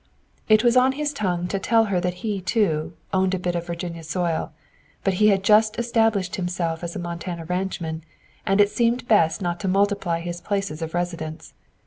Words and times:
It 0.49 0.63
was 0.63 0.75
on 0.75 0.93
his 0.93 1.13
tongue 1.13 1.47
to 1.49 1.59
tell 1.59 1.83
her 1.83 1.99
that 2.01 2.15
he, 2.25 2.41
too, 2.41 2.93
owned 3.13 3.35
a 3.35 3.37
bit 3.37 3.53
of 3.55 3.67
Virginia 3.67 4.01
soil, 4.01 4.51
but 5.03 5.13
he 5.21 5.27
had 5.27 5.43
just 5.43 5.77
established 5.77 6.37
himself 6.37 6.83
as 6.83 6.95
a 6.95 6.97
Montana 6.97 7.45
ranchman, 7.45 8.03
and 8.43 8.59
it 8.59 8.71
seemed 8.71 9.07
best 9.07 9.43
not 9.43 9.59
to 9.59 9.67
multiply 9.67 10.19
his 10.19 10.41
places 10.41 10.81
of 10.81 10.95
residence. 10.95 11.53